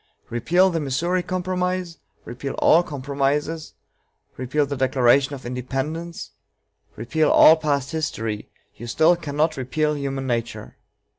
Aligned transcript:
Repeal 0.31 0.71
the 0.71 0.79
Missouri 0.79 1.21
Compromise, 1.21 1.99
repeal 2.25 2.53
all 2.53 2.81
compromises, 2.81 3.75
repeal 4.35 4.65
the 4.65 4.75
Declaration 4.75 5.35
of 5.35 5.45
Independence, 5.45 6.31
repeal 6.95 7.29
all 7.29 7.55
past 7.55 7.91
history, 7.91 8.49
you 8.75 8.87
still 8.87 9.15
cannot 9.15 9.57
repeal 9.57 9.95
human 9.95 10.25
nature. 10.25 10.75